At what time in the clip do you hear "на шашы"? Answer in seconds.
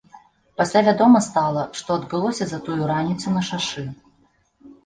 3.37-3.85